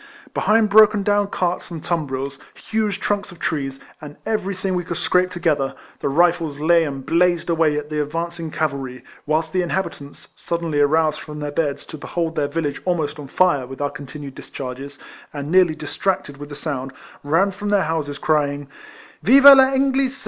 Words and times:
Behind 0.33 0.67
broken 0.67 1.03
down 1.03 1.27
carts 1.27 1.69
and 1.69 1.83
tumbrils, 1.83 2.39
huge 2.55 2.99
trunks 2.99 3.31
of 3.31 3.37
I 3.37 3.37
170 3.37 3.45
EECOLLECTIONS 3.45 3.81
OF 3.83 3.85
trees, 3.85 3.85
and 4.01 4.25
eveiything 4.25 4.75
we 4.75 4.83
could 4.83 4.97
scrape 4.97 5.29
to 5.29 5.39
gether, 5.39 5.75
the 5.99 6.09
Rifles 6.09 6.59
lay 6.59 6.85
and 6.85 7.05
blazed 7.05 7.51
away 7.51 7.77
at 7.77 7.91
the 7.91 8.01
advancing 8.01 8.49
cavalry, 8.49 9.03
whilst 9.27 9.53
the 9.53 9.61
inhabitants, 9.61 10.33
suddenly 10.35 10.79
aroused 10.79 11.19
from 11.19 11.37
their 11.37 11.51
beds 11.51 11.85
to 11.85 11.99
behold 11.99 12.35
their 12.35 12.47
village 12.47 12.81
almost 12.83 13.19
on 13.19 13.27
fire 13.27 13.67
with 13.67 13.79
our 13.79 13.91
con 13.91 14.07
tinued 14.07 14.33
discharges, 14.33 14.97
and 15.35 15.51
nearly 15.51 15.75
distracted 15.75 16.37
with 16.37 16.49
the 16.49 16.55
sound, 16.55 16.91
ran 17.23 17.51
from 17.51 17.69
their 17.69 17.83
houses, 17.83 18.17
crying" 18.17 18.67
Viva 19.21 19.49
VEnglisa!" 19.49 20.19